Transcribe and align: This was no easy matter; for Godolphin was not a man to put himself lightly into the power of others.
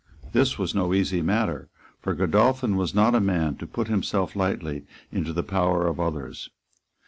This 0.33 0.57
was 0.57 0.73
no 0.73 0.95
easy 0.95 1.21
matter; 1.21 1.69
for 1.99 2.15
Godolphin 2.15 2.75
was 2.75 2.95
not 2.95 3.13
a 3.13 3.19
man 3.21 3.57
to 3.57 3.67
put 3.67 3.87
himself 3.87 4.35
lightly 4.35 4.83
into 5.11 5.31
the 5.31 5.43
power 5.43 5.85
of 5.85 5.99
others. 5.99 6.49